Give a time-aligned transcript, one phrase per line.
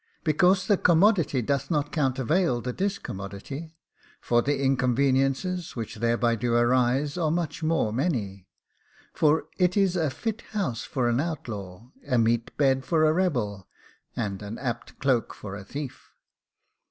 [0.23, 3.75] Because the commodity doth not countervail the discommodity;
[4.19, 8.47] for the inconveniences which thereby do arise are much more many;
[9.13, 13.67] for it is a fit house for an outlaw, a meet bed for a rebel,
[14.15, 16.09] and an apt cloak for a thief.